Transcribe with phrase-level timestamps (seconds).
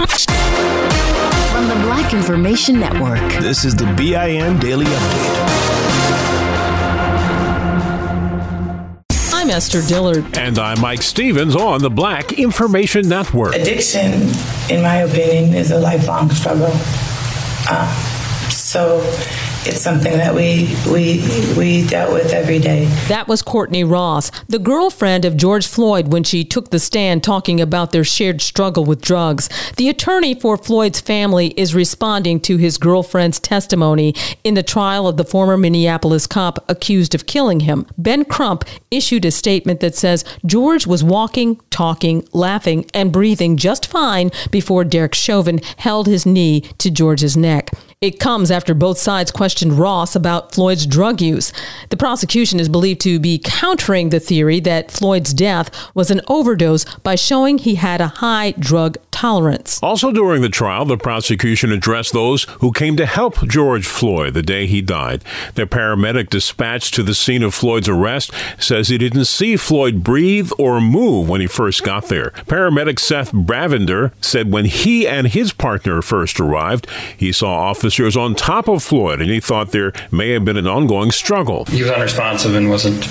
[0.00, 3.20] From the Black Information Network.
[3.42, 5.36] This is the BIN Daily Update.
[9.34, 10.38] I'm Esther Dillard.
[10.38, 13.54] And I'm Mike Stevens on the Black Information Network.
[13.54, 14.22] Addiction,
[14.70, 16.70] in my opinion, is a lifelong struggle.
[17.68, 17.94] Uh,
[18.48, 19.00] so
[19.66, 21.22] it's something that we we
[21.56, 22.86] we dealt with every day.
[23.08, 27.60] That was Courtney Ross, the girlfriend of George Floyd when she took the stand talking
[27.60, 29.50] about their shared struggle with drugs.
[29.76, 35.18] The attorney for Floyd's family is responding to his girlfriend's testimony in the trial of
[35.18, 37.86] the former Minneapolis cop accused of killing him.
[37.98, 43.86] Ben Crump issued a statement that says George was walking, talking, laughing, and breathing just
[43.86, 47.70] fine before Derek Chauvin held his knee to George's neck.
[48.02, 51.52] It comes after both sides questioned Ross about Floyd's drug use.
[51.90, 56.86] The prosecution is believed to be countering the theory that Floyd's death was an overdose
[57.00, 59.78] by showing he had a high drug tolerance.
[59.82, 64.42] Also during the trial, the prosecution addressed those who came to help George Floyd the
[64.42, 65.22] day he died.
[65.56, 70.52] The paramedic dispatched to the scene of Floyd's arrest says he didn't see Floyd breathe
[70.56, 72.30] or move when he first got there.
[72.46, 78.34] Paramedic Seth Bravinder said when he and his partner first arrived, he saw officers on
[78.34, 81.64] top of Floyd and he thought there may have been an ongoing struggle.
[81.66, 83.04] He was unresponsive and wasn't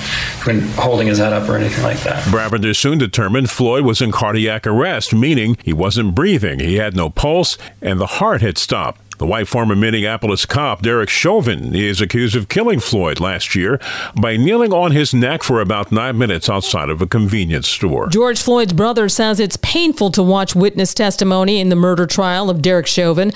[0.76, 2.24] holding his head up or anything like that.
[2.26, 7.10] Bravinder soon determined Floyd was in cardiac arrest, meaning he wasn't breathing, he had no
[7.10, 9.02] pulse, and the heart had stopped.
[9.20, 13.78] The white former Minneapolis cop Derek Chauvin is accused of killing Floyd last year
[14.16, 18.08] by kneeling on his neck for about nine minutes outside of a convenience store.
[18.08, 22.62] George Floyd's brother says it's painful to watch witness testimony in the murder trial of
[22.62, 23.34] Derek Chauvin.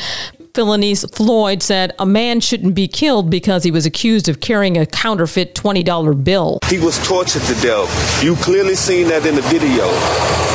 [0.56, 4.86] Philonise Floyd said a man shouldn't be killed because he was accused of carrying a
[4.86, 6.60] counterfeit $20 bill.
[6.68, 8.23] He was tortured to death.
[8.23, 9.90] You clearly seen that in the video.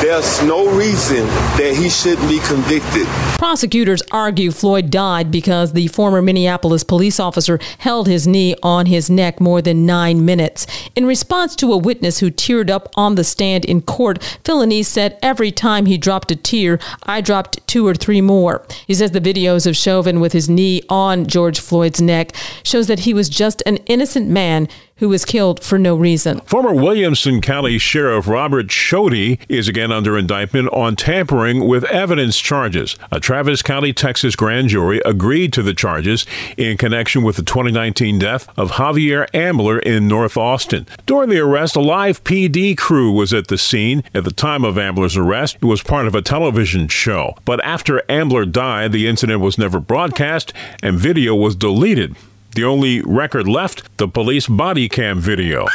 [0.01, 1.27] There's no reason
[1.59, 3.09] that he shouldn't be convicted.
[3.39, 9.11] Prosecutors argue Floyd died because the former Minneapolis police officer held his knee on his
[9.11, 10.69] neck more than nine minutes.
[10.95, 15.19] In response to a witness who teared up on the stand in court, Philonise said
[15.21, 18.65] every time he dropped a tear, I dropped two or three more.
[18.87, 22.99] He says the videos of Chauvin with his knee on George Floyd's neck shows that
[23.00, 26.41] he was just an innocent man who was killed for no reason.
[26.41, 32.97] Former Williamson County Sheriff Robert Chody is again under indictment on tampering with evidence charges.
[33.10, 36.26] A Travis County, Texas grand jury agreed to the charges
[36.56, 40.86] in connection with the 2019 death of Javier Ambler in North Austin.
[41.06, 44.03] During the arrest, a live PD crew was at the scene.
[44.15, 47.36] At the time of Ambler's arrest, it was part of a television show.
[47.44, 52.16] But after Ambler died, the incident was never broadcast and video was deleted.
[52.59, 55.69] The only record left, the police body cam video.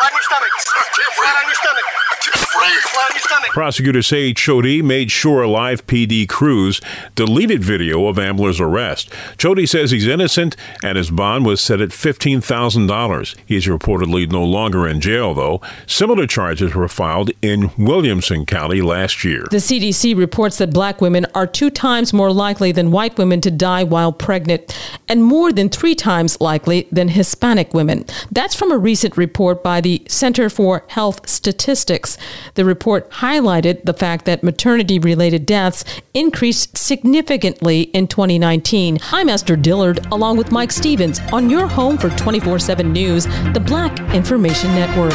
[3.54, 6.82] Prosecutors say Chody made sure live PD crews
[7.14, 9.12] deleted video of Ambler's arrest.
[9.38, 13.36] Chody says he's innocent and his bond was set at $15,000.
[13.46, 15.62] He's reportedly no longer in jail, though.
[15.86, 19.46] Similar charges were filed in Williamson County last year.
[19.52, 23.52] The CDC reports that black women are two times more likely than white women to
[23.52, 24.76] die while pregnant
[25.08, 28.06] and more than three times likely than Hispanic women.
[28.32, 32.13] That's from a recent report by the Center for Health Statistics.
[32.56, 39.00] The report highlighted the fact that maternity related deaths increased significantly in 2019.
[39.12, 43.64] I'm Esther Dillard, along with Mike Stevens, on your home for 24 7 News, the
[43.66, 45.14] Black Information Network.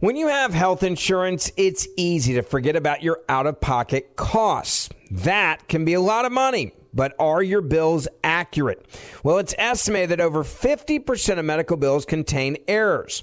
[0.00, 4.88] When you have health insurance, it's easy to forget about your out of pocket costs.
[5.12, 6.72] That can be a lot of money.
[6.94, 8.84] But are your bills accurate?
[9.22, 13.22] Well, it's estimated that over 50% of medical bills contain errors.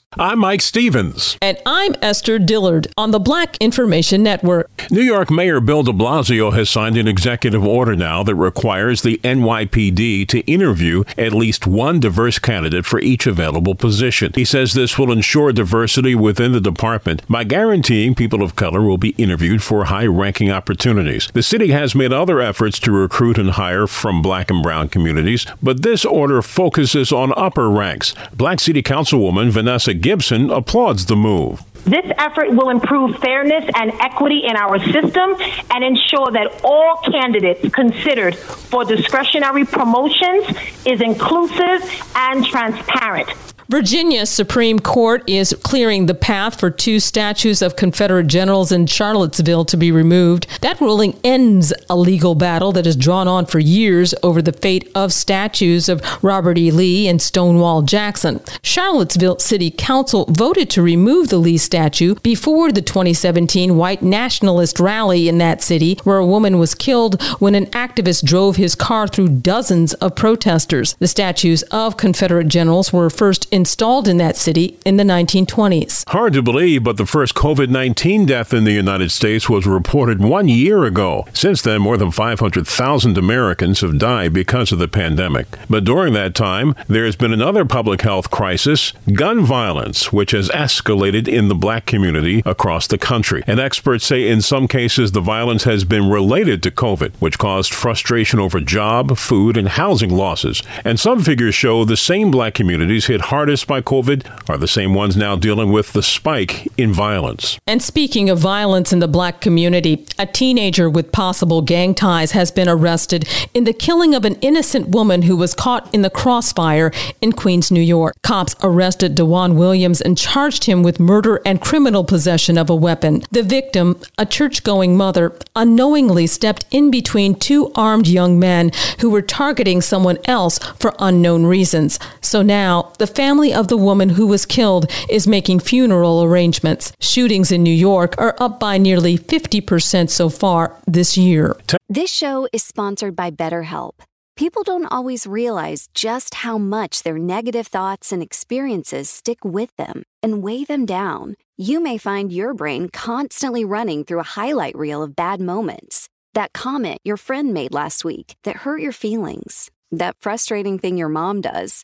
[0.19, 1.37] I'm Mike Stevens.
[1.41, 4.91] And I'm Esther Dillard on the Black Information Network.
[4.91, 9.19] New York Mayor Bill de Blasio has signed an executive order now that requires the
[9.23, 14.33] NYPD to interview at least one diverse candidate for each available position.
[14.35, 18.97] He says this will ensure diversity within the department by guaranteeing people of color will
[18.97, 21.29] be interviewed for high ranking opportunities.
[21.33, 25.45] The city has made other efforts to recruit and hire from black and brown communities,
[25.63, 28.13] but this order focuses on upper ranks.
[28.35, 31.61] Black City Councilwoman Vanessa Gibson applauds the move.
[31.83, 35.35] This effort will improve fairness and equity in our system
[35.69, 40.47] and ensure that all candidates considered for discretionary promotions
[40.85, 43.29] is inclusive and transparent.
[43.71, 49.63] Virginia's Supreme Court is clearing the path for two statues of Confederate generals in Charlottesville
[49.63, 50.45] to be removed.
[50.59, 54.91] That ruling ends a legal battle that has drawn on for years over the fate
[54.93, 56.69] of statues of Robert E.
[56.69, 58.41] Lee and Stonewall Jackson.
[58.61, 65.29] Charlottesville City Council voted to remove the Lee statue before the 2017 white nationalist rally
[65.29, 69.29] in that city, where a woman was killed when an activist drove his car through
[69.29, 70.97] dozens of protesters.
[70.99, 76.03] The statues of Confederate generals were first in installed in that city in the 1920s.
[76.09, 80.19] Hard to believe, but the first COVID 19 death in the United States was reported
[80.19, 81.27] one year ago.
[81.31, 85.45] Since then, more than 500,000 Americans have died because of the pandemic.
[85.69, 90.49] But during that time, there has been another public health crisis gun violence, which has
[90.49, 93.43] escalated in the black community across the country.
[93.45, 97.75] And experts say in some cases the violence has been related to COVID, which caused
[97.75, 100.63] frustration over job, food, and housing losses.
[100.83, 104.65] And some figures show the same black communities hit hardest hardest by COVID are the
[104.65, 107.59] same ones now dealing with the spike in violence.
[107.67, 112.49] And speaking of violence in the black community, a teenager with possible gang ties has
[112.49, 116.93] been arrested in the killing of an innocent woman who was caught in the crossfire
[117.19, 118.15] in Queens, New York.
[118.23, 123.21] Cops arrested Dewan Williams and charged him with murder and criminal possession of a weapon.
[123.31, 128.71] The victim, a church going mother, unknowingly stepped in between two armed young men
[129.01, 131.99] who were targeting someone else for unknown reasons.
[132.21, 136.91] So now the family family of the woman who was killed is making funeral arrangements.
[136.99, 141.55] Shootings in New York are up by nearly 50% so far this year.
[141.89, 143.93] This show is sponsored by BetterHelp.
[144.35, 150.03] People don't always realize just how much their negative thoughts and experiences stick with them
[150.23, 151.35] and weigh them down.
[151.57, 156.07] You may find your brain constantly running through a highlight reel of bad moments.
[156.33, 159.71] That comment your friend made last week that hurt your feelings.
[159.91, 161.83] That frustrating thing your mom does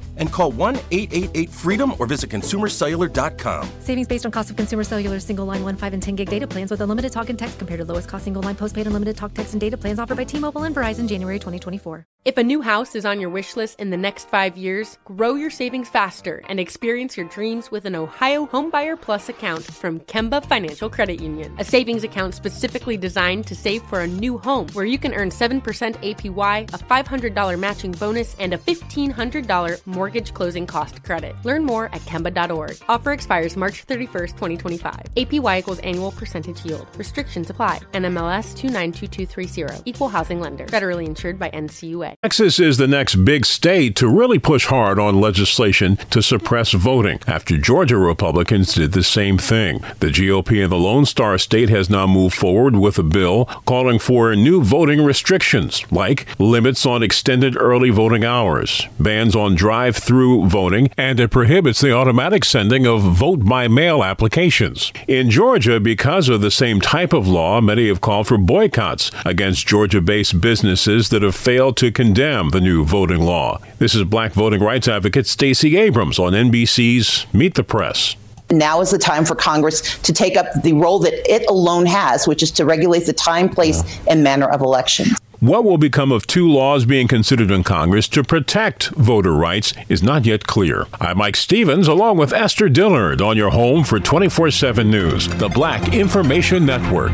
[0.21, 3.69] And call 1 888 freedom or visit consumercellular.com.
[3.81, 6.47] Savings based on cost of consumer cellular single line 1, 5, and 10 gig data
[6.47, 9.33] plans with unlimited talk and text compared to lowest cost single line postpaid unlimited talk,
[9.33, 12.05] text, and data plans offered by T Mobile and Verizon January 2024.
[12.23, 15.33] If a new house is on your wish list in the next five years, grow
[15.33, 20.45] your savings faster and experience your dreams with an Ohio Homebuyer Plus account from Kemba
[20.45, 21.51] Financial Credit Union.
[21.57, 25.31] A savings account specifically designed to save for a new home where you can earn
[25.31, 25.59] 7%
[26.03, 31.35] APY, a $500 matching bonus, and a $1,500 mortgage closing cost credit.
[31.43, 32.77] Learn more at Kemba.org.
[32.87, 34.99] Offer expires March 31st, 2025.
[35.15, 36.87] APY equals annual percentage yield.
[36.97, 37.79] Restrictions apply.
[37.93, 39.89] NMLS 292230.
[39.89, 40.67] Equal housing lender.
[40.67, 42.15] Federally insured by NCUA.
[42.21, 47.19] Texas is the next big state to really push hard on legislation to suppress voting
[47.27, 49.79] after Georgia Republicans did the same thing.
[49.99, 53.99] The GOP in the Lone Star State has now moved forward with a bill calling
[53.99, 60.47] for new voting restrictions, like limits on extended early voting hours, bans on drive through
[60.47, 64.91] voting, and it prohibits the automatic sending of vote by mail applications.
[65.07, 69.67] In Georgia, because of the same type of law, many have called for boycotts against
[69.67, 73.59] Georgia based businesses that have failed to condemn the new voting law.
[73.79, 78.15] This is black voting rights advocate Stacey Abrams on NBC's Meet the Press
[78.51, 82.27] now is the time for Congress to take up the role that it alone has,
[82.27, 85.17] which is to regulate the time, place, and manner of elections.
[85.41, 90.03] What will become of two laws being considered in Congress to protect voter rights is
[90.03, 90.85] not yet clear.
[90.99, 95.49] I'm Mike Stevens, along with Esther Dillard, on your home for 24 7 News, the
[95.49, 97.13] Black Information Network.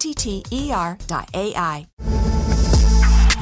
[0.00, 1.86] OTTER.ai.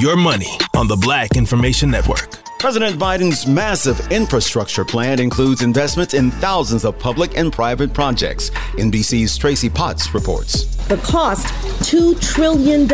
[0.01, 2.39] Your money on the Black Information Network.
[2.59, 8.51] President Biden's massive infrastructure plan includes investments in thousands of public and private projects.
[8.75, 10.65] NBC's Tracy Potts reports.
[10.89, 11.47] The cost
[11.89, 12.89] $2 trillion,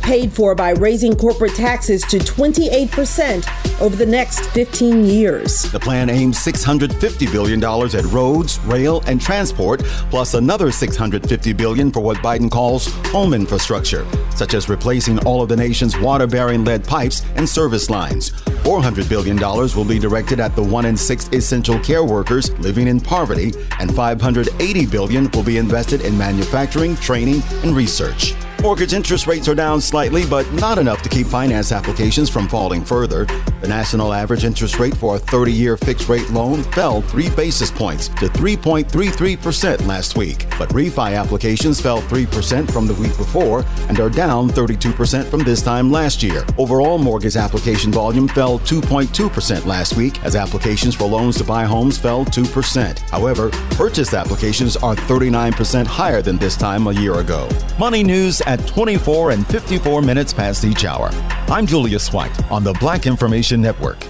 [0.00, 5.62] paid for by raising corporate taxes to 28% over the next 15 years.
[5.70, 12.00] The plan aims $650 billion at roads, rail, and transport, plus another 650 billion for
[12.00, 16.82] what Biden calls home infrastructure, such as replacing all of the nation's water bearing lead
[16.82, 18.32] pipes and service lines.
[18.72, 19.36] $400 billion
[19.76, 23.94] will be directed at the one in six essential care workers living in poverty, and
[23.94, 28.34] 580 billion will be invested in manufacturing, training, and research.
[28.62, 32.84] Mortgage interest rates are down slightly, but not enough to keep finance applications from falling
[32.84, 33.24] further.
[33.60, 37.72] The national average interest rate for a 30 year fixed rate loan fell three basis
[37.72, 40.46] points to 3.33% last week.
[40.60, 45.60] But refi applications fell 3% from the week before and are down 32% from this
[45.60, 46.44] time last year.
[46.56, 51.98] Overall mortgage application volume fell 2.2% last week as applications for loans to buy homes
[51.98, 52.98] fell 2%.
[53.10, 57.48] However, purchase applications are 39% higher than this time a year ago.
[57.76, 61.08] Money news at 24 and 54 minutes past each hour.
[61.48, 64.06] I'm Julius White on the Black Information Network.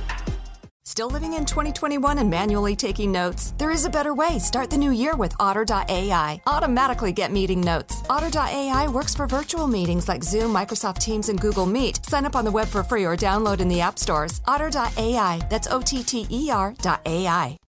[0.84, 3.54] Still living in 2021 and manually taking notes?
[3.56, 4.38] There is a better way.
[4.38, 6.40] Start the new year with Otter.ai.
[6.46, 8.02] Automatically get meeting notes.
[8.10, 12.04] Otter.ai works for virtual meetings like Zoom, Microsoft Teams, and Google Meet.
[12.04, 14.40] Sign up on the web for free or download in the app stores.
[14.46, 15.40] Otter.ai.
[15.48, 17.61] That's O T T E R.ai.